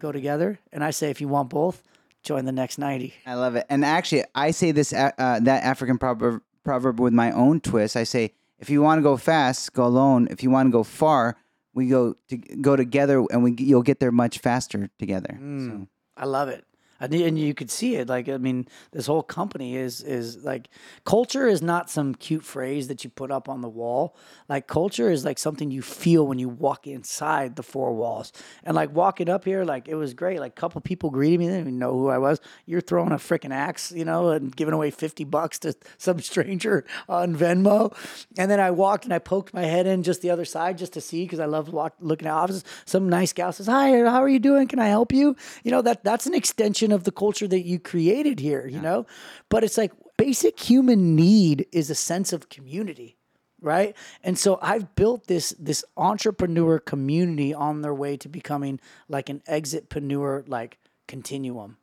[0.00, 0.58] go together.
[0.72, 1.82] And I say, if you want both,
[2.22, 3.14] join the next 90.
[3.26, 3.66] I love it.
[3.68, 7.96] And actually, I say this uh, uh, that African proverb proverb with my own twist.
[7.96, 10.28] I say, if you want to go fast, go alone.
[10.30, 11.36] If you want to go far,
[11.74, 15.36] we go to go together, and we you'll get there much faster together.
[15.38, 15.88] So.
[16.16, 16.64] I love it.
[17.06, 18.08] Need- And you could see it.
[18.08, 20.68] Like, I mean, this whole company is is like
[21.04, 24.16] culture is not some cute phrase that you put up on the wall.
[24.48, 28.32] Like culture is like something you feel when you walk inside the four walls.
[28.64, 30.40] And like walking up here, like it was great.
[30.40, 31.46] Like a couple people greeted me.
[31.46, 32.40] They didn't even know who I was.
[32.66, 36.84] You're throwing a freaking axe, you know, and giving away fifty bucks to some stranger
[37.08, 37.94] on Venmo.
[38.38, 40.92] And then I walked and I poked my head in just the other side just
[40.94, 41.68] to see because I love
[42.00, 42.64] looking at offices.
[42.84, 44.68] Some nice gal says, "Hi, how are you doing?
[44.68, 47.78] Can I help you?" You know that that's an extension of the culture that you
[47.78, 48.66] created here.
[48.66, 49.06] You know,
[49.50, 53.16] but it's like basic human need is a sense of community
[53.60, 53.96] right?
[54.22, 58.78] And so i've built this this entrepreneur community on their way to becoming
[59.08, 60.78] like an exitpreneur like
[61.08, 61.78] continuum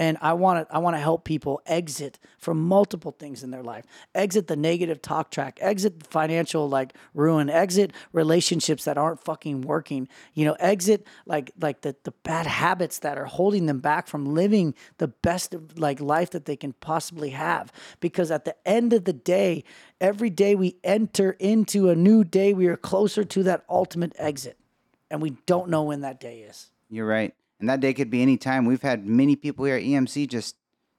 [0.00, 3.62] and I want to I want to help people exit from multiple things in their
[3.62, 3.84] life.
[4.14, 9.60] Exit the negative talk track, exit the financial like ruin, exit relationships that aren't fucking
[9.60, 10.08] working.
[10.32, 14.24] You know, exit like like the the bad habits that are holding them back from
[14.24, 17.70] living the best like life that they can possibly have.
[18.00, 19.64] Because at the end of the day,
[20.00, 24.56] every day we enter into a new day, we are closer to that ultimate exit.
[25.10, 26.70] And we don't know when that day is.
[26.88, 27.34] You're right.
[27.60, 28.64] And that day could be any time.
[28.64, 30.56] We've had many people here at EMC just,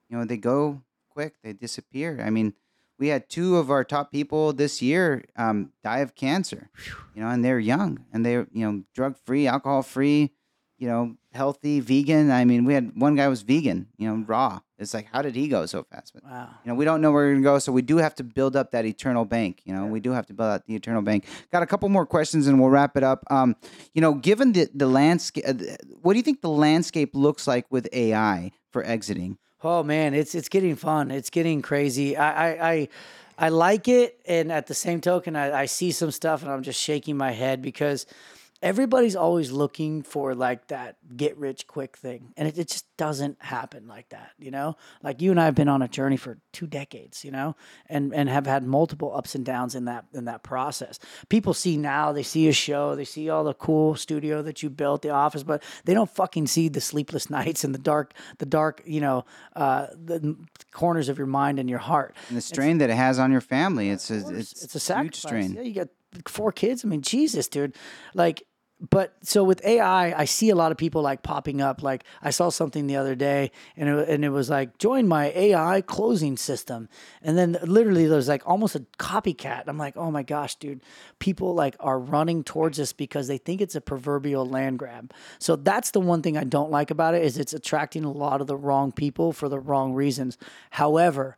[0.10, 2.22] you know, they go quick, they disappear.
[2.24, 2.54] I mean,
[3.00, 6.70] we had two of our top people this year um, die of cancer,
[7.16, 10.32] you know, and they're young and they're, you know, drug free, alcohol free,
[10.78, 12.30] you know, healthy, vegan.
[12.30, 14.60] I mean, we had one guy was vegan, you know, raw.
[14.82, 16.14] It's like, how did he go so fast?
[16.14, 16.50] But, Wow.
[16.66, 17.60] you know, we don't know where we're going to go.
[17.60, 19.62] So we do have to build up that eternal bank.
[19.64, 21.26] You know, we do have to build out the eternal bank.
[21.52, 23.24] Got a couple more questions and we'll wrap it up.
[23.30, 23.56] Um,
[23.94, 25.46] you know, given the, the landscape,
[26.02, 29.38] what do you think the landscape looks like with AI for exiting?
[29.64, 31.12] Oh man, it's it's getting fun.
[31.12, 32.18] It's getting crazy.
[32.18, 32.88] I I I,
[33.38, 36.64] I like it, and at the same token, I, I see some stuff, and I'm
[36.64, 38.08] just shaking my head because
[38.62, 43.42] everybody's always looking for like that get rich quick thing and it, it just doesn't
[43.42, 46.38] happen like that you know like you and i have been on a journey for
[46.54, 47.56] two decades you know
[47.90, 51.00] and and have had multiple ups and downs in that in that process
[51.30, 54.70] people see now they see a show they see all the cool studio that you
[54.70, 58.46] built the office but they don't fucking see the sleepless nights and the dark the
[58.46, 60.36] dark you know uh, the
[60.72, 63.42] corners of your mind and your heart and the strain that it has on your
[63.42, 65.18] family it's a, it's, it's a huge sacrifice.
[65.18, 65.88] strain Yeah, you got
[66.28, 66.84] four kids.
[66.84, 67.76] I mean, Jesus, dude.
[68.14, 68.44] Like,
[68.90, 71.84] but so with AI, I see a lot of people like popping up.
[71.84, 75.32] Like I saw something the other day, and it, and it was like join my
[75.36, 76.90] AI closing system,
[77.22, 79.66] and then literally there's like almost a copycat.
[79.68, 80.82] I'm like, oh my gosh, dude,
[81.20, 85.14] people like are running towards this because they think it's a proverbial land grab.
[85.38, 88.42] So that's the one thing I don't like about it is it's attracting a lot
[88.42, 90.38] of the wrong people for the wrong reasons.
[90.72, 91.38] However.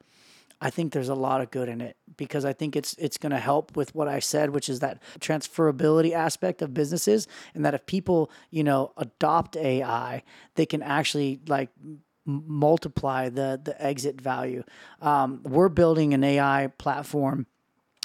[0.63, 3.33] I think there's a lot of good in it because I think it's it's going
[3.33, 7.73] to help with what I said, which is that transferability aspect of businesses, and that
[7.73, 10.23] if people you know adopt AI,
[10.55, 11.69] they can actually like
[12.25, 14.63] multiply the the exit value.
[15.01, 17.45] Um, we're building an AI platform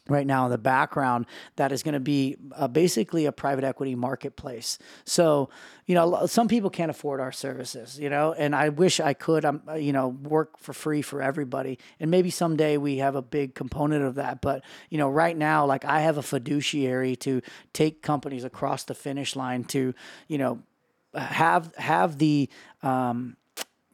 [0.08, 3.94] right now in the background that is going to be uh, basically a private equity
[3.94, 4.78] marketplace.
[5.04, 5.50] So,
[5.86, 9.44] you know, some people can't afford our services, you know, and I wish I could,
[9.44, 11.78] um, uh, you know, work for free for everybody.
[12.00, 14.40] And maybe someday we have a big component of that.
[14.40, 17.42] But, you know, right now, like I have a fiduciary to
[17.72, 19.94] take companies across the finish line to,
[20.26, 20.60] you know,
[21.14, 22.48] have have the
[22.82, 23.36] um,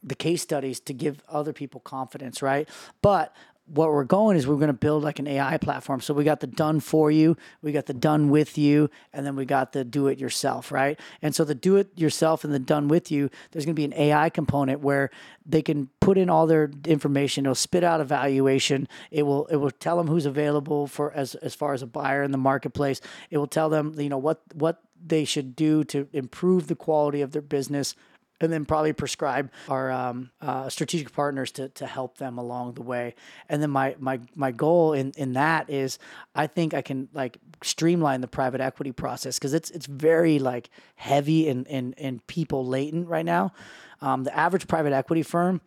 [0.03, 2.69] the case studies to give other people confidence, right?
[3.01, 3.35] But
[3.67, 5.99] what we're going is we're going to build like an AI platform.
[5.99, 9.35] So we got the done for you, we got the done with you, and then
[9.35, 10.99] we got the do it yourself, right?
[11.21, 13.85] And so the do it yourself and the done with you, there's going to be
[13.85, 15.09] an AI component where
[15.45, 17.45] they can put in all their information.
[17.45, 18.87] It'll spit out a valuation.
[19.09, 22.21] It will it will tell them who's available for as as far as a buyer
[22.23, 23.01] in the marketplace.
[23.31, 27.21] It will tell them you know what what they should do to improve the quality
[27.21, 27.95] of their business
[28.41, 32.81] and then probably prescribe our um, uh, strategic partners to, to help them along the
[32.81, 33.15] way.
[33.49, 35.99] And then my my my goal in in that is
[36.35, 40.69] I think I can like streamline the private equity process because it's it's very like
[40.95, 43.53] heavy and and and people latent right now.
[44.01, 45.61] Um, the average private equity firm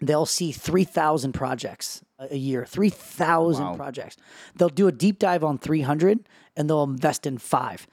[0.00, 3.74] they'll see 3000 projects a year 3000 Wow.
[3.74, 4.16] projects
[4.54, 6.20] they'll do a deep dive on 300
[6.56, 7.88] and they'll invest in five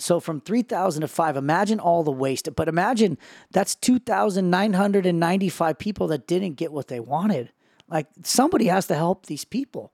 [0.00, 2.48] so from 3000 to 5 imagine all the waste.
[2.56, 3.18] But imagine
[3.50, 7.52] that's 2995 people that didn't get what they wanted.
[7.88, 9.92] Like somebody has to help these people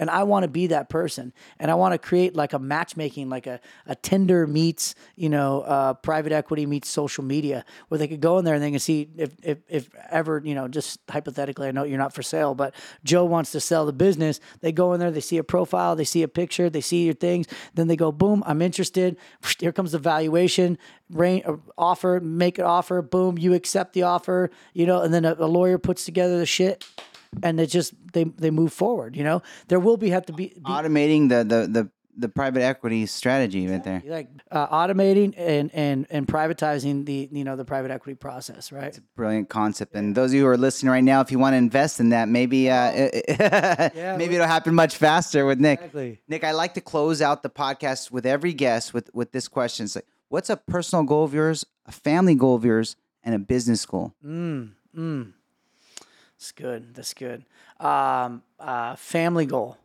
[0.00, 1.34] and I want to be that person.
[1.58, 5.60] And I want to create like a matchmaking, like a, a Tinder meets, you know,
[5.60, 8.80] uh, private equity meets social media, where they could go in there and they can
[8.80, 12.54] see if, if, if ever, you know, just hypothetically, I know you're not for sale,
[12.54, 12.74] but
[13.04, 14.40] Joe wants to sell the business.
[14.62, 17.14] They go in there, they see a profile, they see a picture, they see your
[17.14, 17.46] things.
[17.74, 19.18] Then they go, boom, I'm interested.
[19.58, 20.78] Here comes the valuation,
[21.10, 25.26] rain, uh, offer, make an offer, boom, you accept the offer, you know, and then
[25.26, 26.86] a, a lawyer puts together the shit
[27.42, 29.16] and they just they they move forward.
[29.16, 32.60] You know, there will be have to be, be automating the, the the the private
[32.62, 37.64] equity strategy right there like uh, automating and and and privatizing the you know the
[37.64, 38.98] private equity process, right?
[39.16, 41.56] brilliant concept and those of you who are listening right now if you want to
[41.56, 42.90] invest in that maybe uh
[43.94, 46.20] maybe we- it'll happen much faster with nick Exactly.
[46.28, 49.84] nick i like to close out the podcast with every guest with with this question
[49.84, 53.38] it's like what's a personal goal of yours a family goal of yours and a
[53.38, 55.32] business goal Mm, Mm,
[56.40, 56.94] That's good.
[56.94, 57.44] That's good.
[57.78, 59.76] Um, uh, family goal.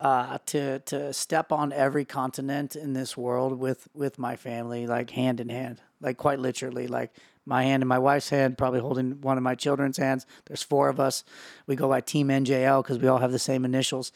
[0.00, 5.10] Uh, to to step on every continent in this world with with my family, like
[5.10, 7.14] hand in hand, like quite literally, like
[7.46, 10.26] my hand in my wife's hand, probably holding one of my children's hands.
[10.46, 11.22] There's four of us.
[11.68, 14.10] We go by Team NJL because we all have the same initials.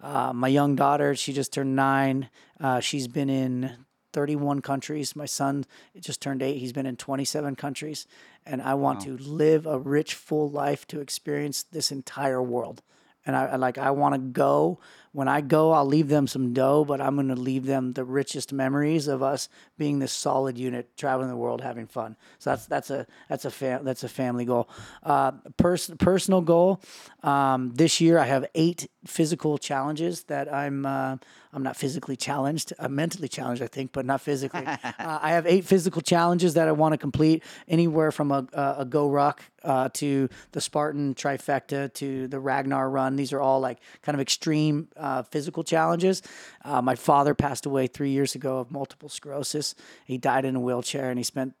[0.00, 2.30] Uh, my young daughter, she just turned nine.
[2.60, 5.14] Uh, she's been in 31 countries.
[5.14, 5.66] My son
[6.00, 6.58] just turned eight.
[6.58, 8.06] He's been in 27 countries.
[8.46, 12.80] And I want to live a rich, full life to experience this entire world.
[13.26, 14.78] And I, I like, I want to go.
[15.12, 18.04] When I go, I'll leave them some dough, but I'm going to leave them the
[18.04, 22.16] richest memories of us being this solid unit, traveling the world, having fun.
[22.38, 24.68] So that's that's a that's a fam- that's a family goal.
[25.02, 26.80] Uh, pers- personal goal.
[27.22, 31.16] Um, this year, I have eight physical challenges that I'm uh,
[31.52, 32.72] I'm not physically challenged.
[32.78, 34.66] I'm mentally challenged, I think, but not physically.
[34.66, 37.42] uh, I have eight physical challenges that I want to complete.
[37.68, 43.16] Anywhere from a a, a GORUCK uh, to the Spartan trifecta to the Ragnar Run.
[43.16, 46.22] These are all like kind of extreme uh, physical challenges.
[46.64, 49.63] Uh, my father passed away three years ago of multiple sclerosis.
[50.04, 51.54] He died in a wheelchair, and he spent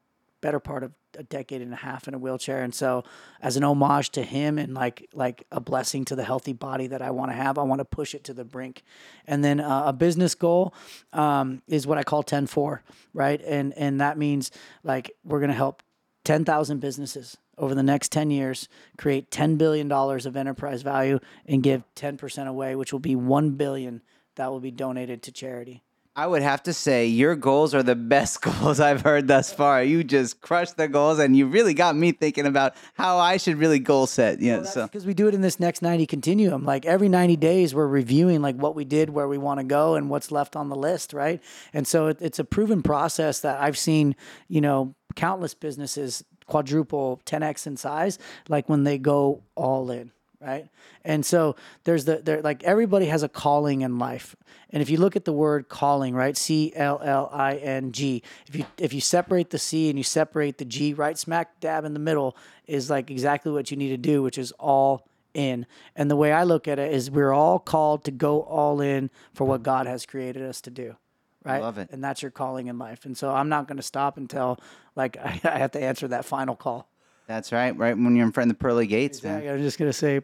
[0.44, 2.62] better part of a decade and a half in a wheelchair.
[2.62, 3.02] And so,
[3.40, 7.00] as an homage to him and like like a blessing to the healthy body that
[7.00, 8.82] I want to have, I want to push it to the brink.
[9.26, 10.74] And then uh, a business goal
[11.14, 12.80] um, is what I call 10-4,
[13.14, 13.40] right?
[13.42, 14.50] And and that means
[14.82, 15.82] like we're gonna help
[16.24, 21.62] 10,000 businesses over the next 10 years create 10 billion dollars of enterprise value and
[21.62, 24.02] give 10% away which will be 1 billion
[24.34, 25.84] that will be donated to charity
[26.16, 29.82] I would have to say your goals are the best goals I've heard thus far.
[29.82, 33.56] You just crushed the goals, and you really got me thinking about how I should
[33.56, 34.40] really goal set.
[34.40, 37.36] Yeah, well, so because we do it in this next 90 continuum like every 90
[37.36, 40.56] days we're reviewing like what we did where we want to go and what's left
[40.56, 41.42] on the list right
[41.72, 44.14] and so it, it's a proven process that i've seen
[44.48, 50.12] you know countless businesses quadruple 10x in size like when they go all in
[50.44, 50.68] right?
[51.04, 54.36] And so there's the there like everybody has a calling in life.
[54.70, 58.22] And if you look at the word calling right c l l i n g
[58.46, 61.84] if you if you separate the c and you separate the g right smack dab
[61.84, 62.36] in the middle
[62.66, 65.66] is like exactly what you need to do which is all in.
[65.96, 69.10] And the way i look at it is we're all called to go all in
[69.32, 70.96] for what god has created us to do
[71.44, 71.60] right?
[71.60, 71.90] Love it.
[71.92, 73.04] and that's your calling in life.
[73.04, 74.58] And so i'm not going to stop until
[74.96, 76.88] like i have to answer that final call
[77.26, 77.76] that's right.
[77.76, 79.46] Right when you're in front of the pearly gates, man.
[79.48, 80.20] I'm just gonna say,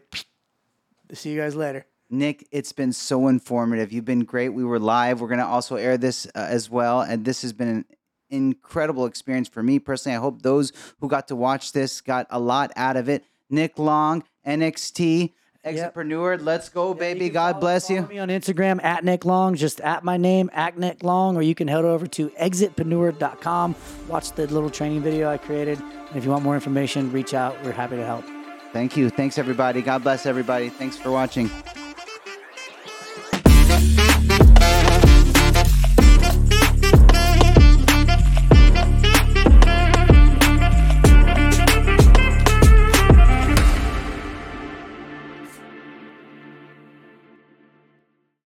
[1.13, 1.85] see you guys later.
[2.11, 3.93] Nick, it's been so informative.
[3.93, 4.49] You've been great.
[4.49, 5.21] We were live.
[5.21, 6.99] We're going to also air this uh, as well.
[6.99, 7.85] And this has been an
[8.29, 10.17] incredible experience for me personally.
[10.17, 13.23] I hope those who got to watch this got a lot out of it.
[13.49, 15.31] Nick Long, NXT,
[15.65, 16.43] Exitpreneur.
[16.43, 17.25] Let's go, baby.
[17.27, 18.07] can God follow- bless follow you.
[18.07, 21.53] me on Instagram at Nick Long, just at my name, at Nick Long, or you
[21.55, 23.75] can head over to exitpreneur.com.
[24.07, 25.79] Watch the little training video I created.
[25.79, 27.55] And if you want more information, reach out.
[27.63, 28.25] We're happy to help.
[28.73, 29.09] Thank you.
[29.09, 29.81] Thanks, everybody.
[29.81, 30.69] God bless everybody.
[30.69, 31.49] Thanks for watching.